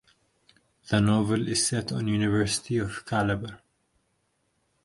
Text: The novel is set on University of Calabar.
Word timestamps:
The 0.89 0.99
novel 0.99 1.47
is 1.47 1.67
set 1.67 1.91
on 1.91 2.07
University 2.07 2.79
of 2.79 3.05
Calabar. 3.05 3.61